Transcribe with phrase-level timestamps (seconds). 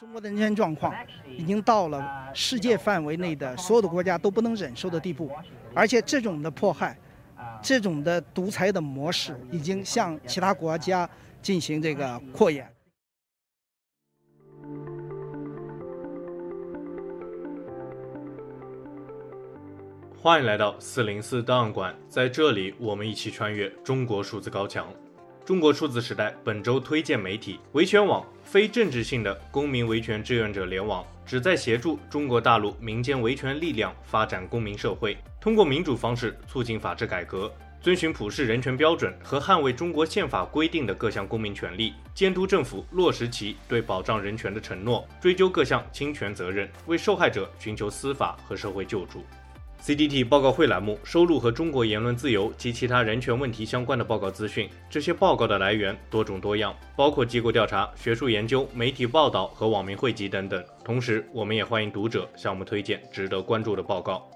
[0.00, 0.92] 中国的人权状况
[1.36, 5.30] 已经到了世界范围内的所有的国家都不能忍受的地步，
[5.72, 6.98] 而且这种的迫害，
[7.62, 11.08] 这种的独裁的模式已经向其他国家
[11.40, 12.68] 进行这个扩延。
[20.20, 24.92] 欢迎来到四零四档案馆，在这里我们一起穿越中国数字高墙。
[25.44, 37.52] 中国数字时代本周推荐媒体维权网，非政治性的公民维权志愿者联网，旨在协助中国大陆民间维权力量发展公民社会，通过民主方式促进法治改革，
[37.82, 49.22] 遵循普世人权标准和捍卫中国宪法规定的各项公民权利，监督政府落实其对保障人权的承诺，追究各项侵权责任，为受害者寻求司法和社会救助。
[49.84, 54.66] CDT 报告会栏目收录和中国言论自由及其他人权问题相关的报告资讯。
[54.88, 60.64] 这些报告的来源多种多样，包括机构调查、学术研究、媒体报道和网民汇集等等。
[60.82, 64.26] 同时，我们也欢迎读者向我们推荐值得关注的报告。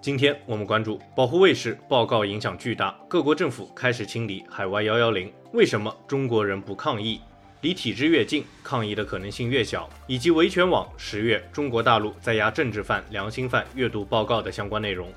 [0.00, 7.20] 今天我们关注保护卫士报告影响巨大，各国政府开始清理海外幺幺零，为什么中国人不抗议？
[7.62, 15.12] 离体制越近，抗议的可能性越小，以及维权网十月中国大陆在押政治犯、良心犯阅读报告的相关内容。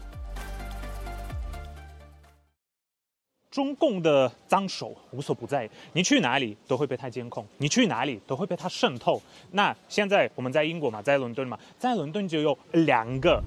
[3.52, 9.22] 中共的脏手无所不在，你去哪里都会被他监控，你去哪里都会被他渗透。
[9.52, 13.40] 那现在我们在英国嘛，在伦敦嘛，在伦敦就有两个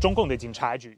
[0.00, 0.96] 中共的警察局。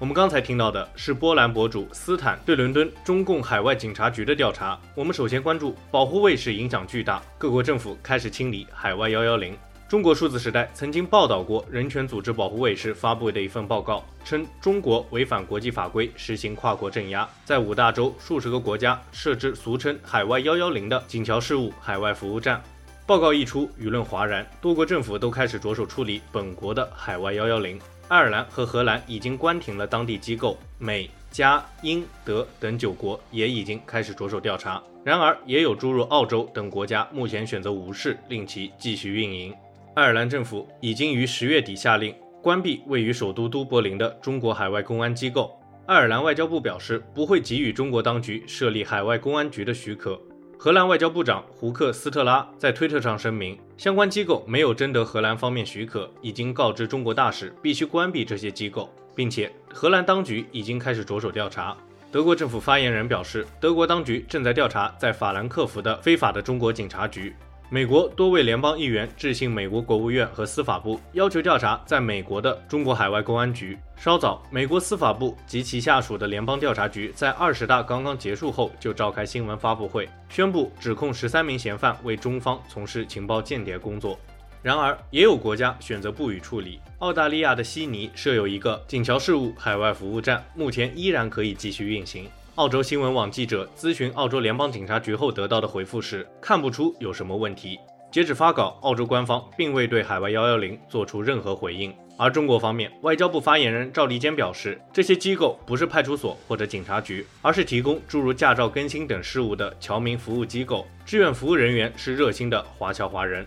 [0.00, 4.78] 我们刚才听到的是波兰博主斯坦对伦敦中共海外警察局的调查。
[4.94, 9.58] 我们首先关注保护卫士影响巨大，各国政府开始清理海外幺幺零。
[9.88, 22.62] 中国数字时代曾经报道过人权组织保护卫士发布的一份报告，称中国违反国际法规，实行跨国镇压，在五大洲数十个国家设置俗称海外幺幺零的警桥事务海外服务站。
[23.04, 27.80] 报告一出，舆论哗然，多国政府都开始着手处理本国的海外幺幺零。
[28.08, 34.82] 爱尔兰和荷兰已经关停了当地机构，美、加、英、德等九国也已经开始着手调查。
[35.04, 39.54] 然而，也有诸如澳洲等国家目前选择无视，令其继续运营。
[39.94, 45.54] 爱尔兰政府已经于十月底下令关闭位于首都都柏林的中国海外公安机构。
[45.84, 50.18] 爱尔兰外交部表示，不会给予中国当局设立海外公安局的许可。
[50.60, 61.76] 荷兰外交部长胡克斯特拉在推特上声明，相关机构没有征得荷兰方面许可，已经告知中国大使必须关闭这些机构，并且荷兰当局已经开始着手调查。
[62.10, 67.32] 德国政府发言人表示，德国当局正在调查在法兰克福的非法的中国警察局。
[67.70, 73.78] 美国多位联邦议员致信美国国务院和司法部，要求调查在美国的中国海外公安局。
[73.94, 84.18] 稍早，美国司法部及其下属的联邦调查局在二十大刚刚结束后就召开新闻发布会，宣布指控十三名嫌犯为中方从事情报间谍工作。
[84.62, 86.80] 然而，也有国家选择不予处理。
[87.00, 92.26] 澳大利亚的悉尼设有一个警桥事务海外服务站，目前依然可以继续运行。
[92.58, 97.78] 澳洲新闻网记者咨询澳洲联邦警察局后得到的回复是，看不出有什么问题。
[98.10, 101.94] 截止发稿，澳洲官方并未对海外幺幺零做出任何回应。
[102.18, 113.46] 而中国方面，外交部发言人赵立坚表示，这些机构不是派出所或者警察局，而是提供诸如驾照更新等事务的侨民服务机构，志愿服务人员是热心的华侨华人。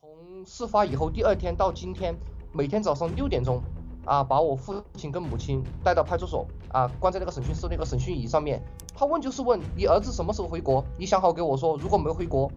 [0.00, 2.12] 从事发以后第二天到今天。
[2.52, 3.62] 每天早上六点钟，
[4.04, 8.60] 啊，把我父亲跟母亲带到派出所，啊，关在那个审讯室那个审讯椅上面。
[8.92, 10.84] 他问就是问你儿子什么时候回国？
[10.98, 12.50] 你想好给我说，如果没回国，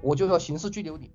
[0.00, 1.10] 我就要刑事拘留你。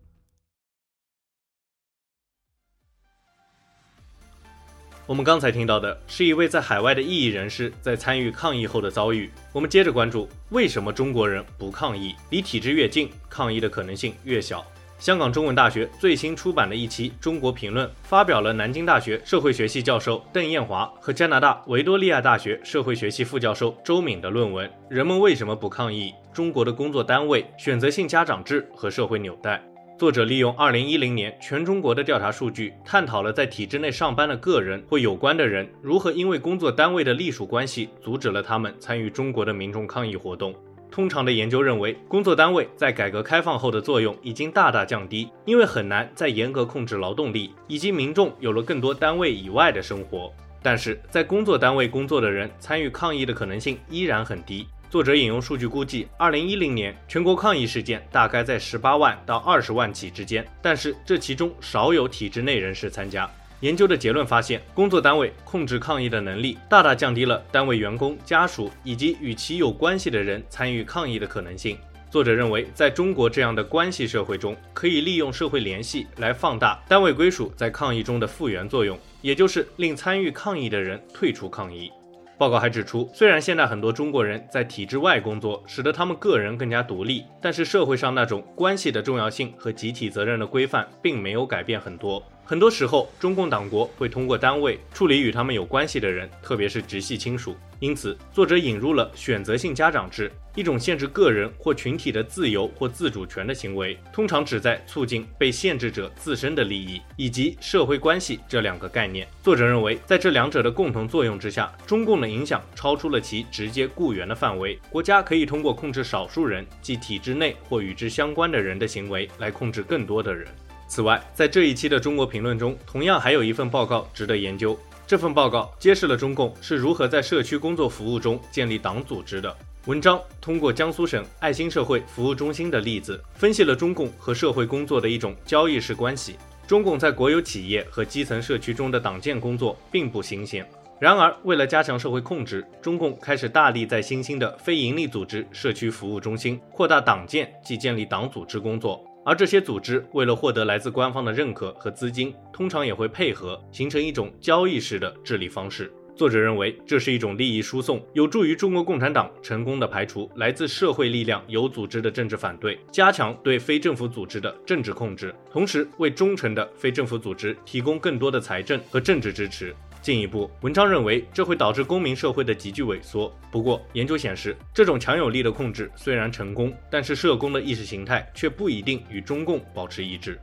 [5.05, 9.31] 我们刚才听到的是一位在海外的异议人士在参与抗议后的遭遇。
[9.53, 12.13] 我们接着关注，为什么中国人不抗议？
[12.29, 14.65] 离体制越近，抗议的可能性越小。
[14.99, 26.11] 香港中文大学最新出版的一期《中国评论》发表了南京大学社会学系教授邓艳华和加拿大维多利亚大学社会学系副教授周敏的论文《人们为什么不抗议？
[26.33, 29.57] 中国的工作单位选择性家长制和社会纽带》。
[29.99, 40.55] 作者利用2010年全中国的调查数据，探讨了在体制内上班的个人或有关的人如何因为工作单位的隶属关系，阻止了他们参与中国的民众抗议活动。
[40.89, 50.33] 通常的研究认为，工作单位在改革开放后的作用已经大大降低，因为很难再严格控制劳动力，以及民众有了更多单位以外的生活。
[50.63, 54.67] 但是在工作单位工作的人参与抗议的可能性依然很低。
[54.89, 63.29] 作者引用数据估计，二零一零年全国抗议事件大概在十八万到二十万起之间，但是这其中少有体制内人士参加。
[63.61, 71.75] 研究的结论发现，工作单位控制抗议的能力大大降低了单位员工、家属以及与其有关系的人参与抗议的可能性。
[72.11, 81.91] 作者认为，在中国这样的关系社会中，可以利用社会联系来放大单位归属在抗议中的复原作用，也就是令参与抗议的人退出抗议。
[82.37, 92.23] 报告还指出，虽然现在很多中国人在体制外工作，使得他们个人更加独立，但是社会上那种关系的重要性和集体责任的规范并没有改变很多。
[92.49, 97.53] 很多时候，中共党国会通过单位处理与他们有关系的人，特别是直系亲属。
[97.81, 109.27] 因此，作者引入了选择性家长制，一种限制个人或群体的自由或自主权的行为，通常旨在促进被限制者自身的利益以及社会关系这两个概念。
[109.43, 114.79] 作者认为，在这两者的共同作用之下，中共的影响超出了其直接雇员的范围。
[114.89, 120.47] 国家可以通过控制少数人，即体制内或与之相关的人的行为，来控制更多的人。
[120.87, 124.77] 此外，在这一期的中国评论中，同样还有一份报告值得研究。
[125.05, 129.55] 这份报告揭示了中共是如何在社区工作服务中建立党组织的。
[129.85, 136.35] 文章通过江苏省爱心社会服务中心的例子，分析了中共和社会工作的一种交易式关系。
[136.67, 140.67] 中共在国有企业和基层社区中的党建工作并不新鲜。
[140.99, 149.01] 然而，为了加强社会控制，中共开始大力在新兴的非营利组织社区服务中心扩大党建及建立党组织工作。
[149.27, 155.91] 而这些组织为了获得来自官方的认可和资金，通常也会配合，形成一种交易式的治理方式。
[156.15, 169.75] 作者认为，这是一种利益输送，有助于中国共产党成功的排除来自社会力量有组织的政治反对，加强对非政府组织的政治控制，同时为忠诚的非政府组织提供更多的财政和政治支持。
[170.01, 173.29] 进一步，文章认为这会导致公民社会的急剧萎缩。
[173.51, 180.39] 不过，研究显示，这种强有力的控制虽然成功，但是社工的意识形态却不一定与中共保持一致。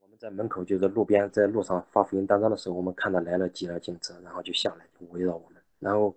[0.00, 6.14] 我们在门口，就在路边，在路上发福音单张的时候，我们看到来了几辆警车，然后就下来，就围绕我们，然后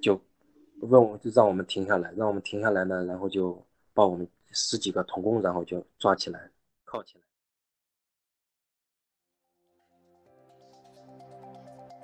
[0.00, 0.18] 就
[0.80, 3.62] 问我，就让我们停下来，让我们停下来呢，然后就
[3.92, 6.50] 把我们十几个童工，然后就抓起来，
[6.84, 7.24] 铐起来。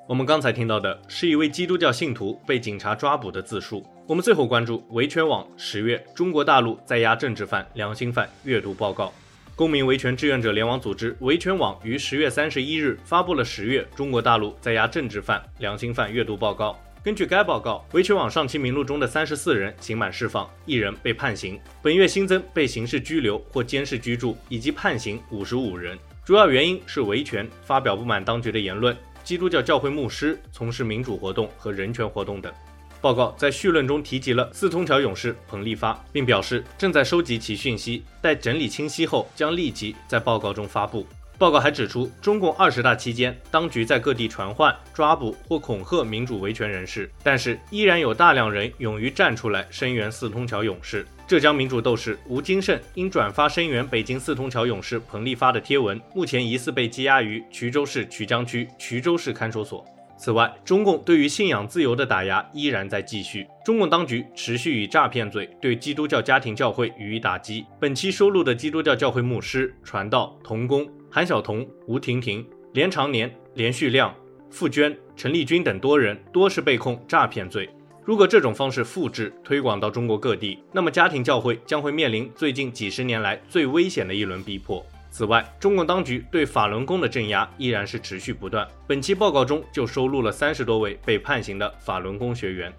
[0.08, 3.84] 我们刚才听到的是一位基督教信徒被警察抓捕的自述。
[4.06, 9.12] 我们最后关注维权网十月中国大陆在押政治犯、良心犯阅读报告。
[9.56, 16.78] 公民维权志愿者联网组织维权网于十月三十一日发布了十月中国大陆在押政治犯、良心犯阅读报告。
[17.02, 21.58] 根据该报告，维权网上期名录中的三十四人刑满释放，一人被判刑。
[21.82, 28.96] 本月新增被刑事拘留或监视居住以及判刑五十五人，主要原因是维权、发表不满当局的言论。
[29.26, 32.52] 基督教教会牧师从事民主活动和人权活动等。
[33.00, 41.04] 报告在绪论中提及了四通桥勇士彭立发，并表示正在收集其讯息，待整理清晰后将立即在报告中发布。
[41.38, 51.06] 报告还指出，中共二十大期间，当局在各地传唤、抓捕或恐吓民主维权人士，但是依然有大量人勇于站出来声援四通桥勇士。
[51.26, 59.84] 浙江民主斗士吴金胜因转发声援北京四通桥勇士彭立发的贴文，目前疑似被羁押于衢州市衢江区衢州市看守所。
[60.18, 63.46] 此外，中共对于信仰自由的打压依然在继续。
[63.62, 67.66] 中共当局持续以诈骗罪对基督教家庭教会予以打击。
[67.78, 74.14] 本期收录的基督教教会牧师、传道、童工韩晓彤、吴婷婷、连长年、连续亮、
[74.50, 77.66] 傅娟、陈丽君等多人，多是被控诈骗罪。
[78.04, 84.84] 如果这种方式复制推广到中国各地，那么家庭教会将会面临最近几十年来最危险的一轮逼迫。
[85.08, 88.68] 此外，中共当局对法轮功的镇压依然是持续不断。
[88.86, 92.70] 本期报告中就收录了三十多位被判刑的法轮功学员，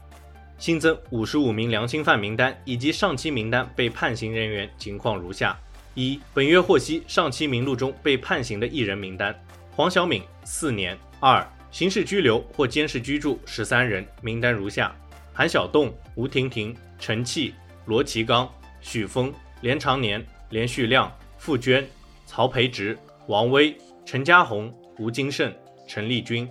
[0.59, 5.59] 新增五十五名良心犯名单以及上期名单被判刑人员情况如下：
[5.99, 9.35] 一、本月获悉上期名录中被判刑的一人名单：
[9.71, 14.95] 黄晓敏，四年；二、刑事拘留或监视居住十三人，名单如下。
[15.33, 17.55] 韩晓栋、吴婷婷、陈契、
[17.87, 18.47] 罗其刚、
[18.79, 21.83] 许峰、连长年、连旭亮、傅娟、
[22.27, 23.75] 曹培植、王威、
[24.05, 25.51] 陈家红、吴金胜、
[25.87, 26.47] 陈丽君。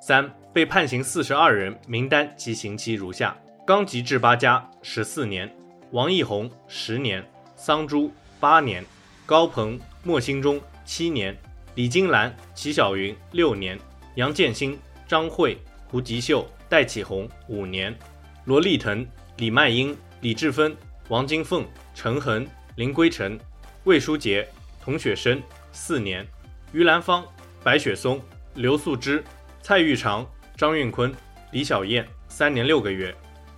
[0.00, 5.52] 三、被判刑四十二人，名单及刑期如下：刚吉志八家十四年，
[5.90, 8.84] 王义宏十年，桑珠八年，
[9.24, 11.36] 高鹏、莫兴忠七年，
[11.74, 13.78] 李金兰、齐小云六年，
[14.16, 14.78] 杨建新、
[15.08, 17.96] 张慧、胡吉秀、戴启红五年。
[18.44, 19.06] 罗立腾、
[19.38, 20.76] 李麦英、李志芬、
[21.08, 23.38] 王金凤、陈恒、林归成、
[23.84, 24.46] 魏书杰、
[24.80, 26.24] 童雪生四年；
[26.72, 27.24] 于兰芳、
[27.64, 28.20] 白雪松、
[28.54, 29.24] 刘素芝、
[29.62, 30.24] 蔡玉长、
[30.56, 31.12] 张运坤、
[31.52, 33.12] 李小燕三年六个月；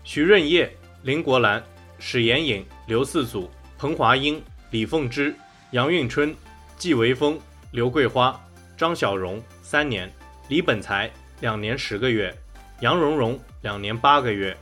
[0.04, 1.62] 徐润业、林国兰、
[1.98, 5.34] 史延颖、刘四祖、彭华英、李凤芝、
[5.70, 6.34] 杨运春、
[6.76, 7.38] 季维峰、
[7.70, 8.38] 刘桂花、
[8.76, 10.10] 张小荣三年，
[10.48, 11.10] 李本才
[11.40, 12.34] 两年十个月，
[12.80, 14.54] 杨荣荣两年八个月，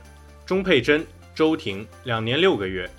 [0.45, 2.89] 钟佩珍、周婷两年六个月，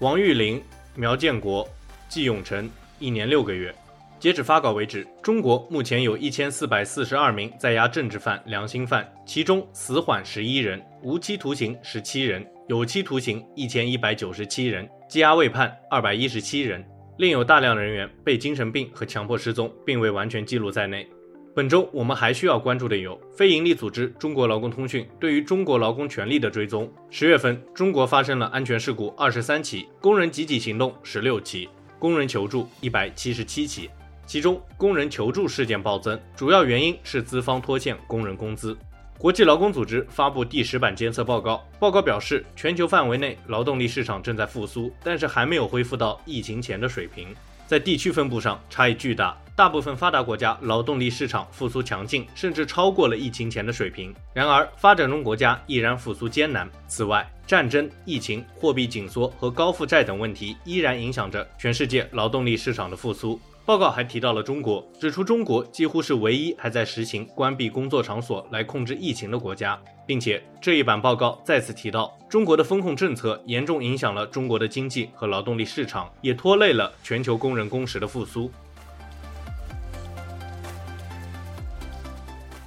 [0.00, 0.62] 王玉林、
[0.94, 1.66] 苗建国、
[2.06, 2.68] 季永成
[2.98, 3.74] 一年六个月。
[4.20, 16.84] 截止发稿为止，中国目前有一千四百四十二名在押政治犯、良心犯，其中死缓十一人，无期徒刑十七人，有期徒刑一千一百九十七人，羁押未判二百一十七人，
[17.18, 21.04] 另有大量人员被精神病和强迫失踪，并未完全记录在内。
[21.56, 26.88] 本周我们还需要关注的有非营利组织中国劳工通讯对于中国劳工权利的追踪。
[27.10, 31.68] 十月份，中国发生了安全事故二十三起，工人集体行动十六起，
[31.98, 33.90] 工人求助一百七十七起。
[34.24, 38.78] 其中，工人求助事件暴增，主要原因是资方拖欠工人工资。
[39.22, 47.28] 国际劳工组织发布第十版监测报告，报告表示，全球范围内劳动力市场正在复苏，但是还没有恢复到疫情前的水平。
[47.64, 54.12] 在地区分布上差异巨大，大部分发达国家劳动力市场复苏强劲，甚至超过了疫情前的水平。
[54.34, 56.68] 然而，发展中国家依然复苏艰难。
[56.88, 63.40] 此外，战争、疫情、货币紧缩和高负债等问题依然影响着全世界劳动力市场的复苏。
[63.64, 78.50] 报告还提到了中国，指出中国几乎是唯一还在实行关闭工作场所来控制疫情的国家，并且这一版报告再次提到，中国的风控政策严重影响了中国的经济和劳动力市场，也拖累了全球工人工时的复苏。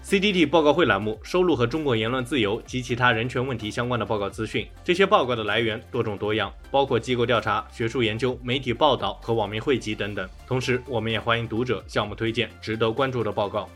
[0.06, 4.68] CDT 报告会栏目收录和中国言论自由及其他人权问题相关的报告资讯。
[4.84, 10.30] 这些报告的来源多种多样，包括机构调查、学术研究、媒体报道和网民汇集等等。
[10.46, 13.68] 同时，我们也欢迎读者向我们推荐值得关注的报告。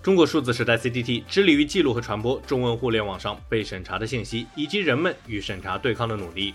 [0.00, 6.54] 中国数字时代 CDT 致力于记录和传播中文互联网上被审查的信息，以及人们与审查对抗的努力。